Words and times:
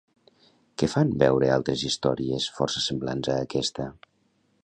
Què 0.81 0.87
fan 0.93 1.11
veure 1.23 1.49
altres 1.57 1.83
històries 1.91 2.49
força 2.57 2.83
semblants 2.87 3.31
a 3.35 3.39
aquesta? 3.45 3.89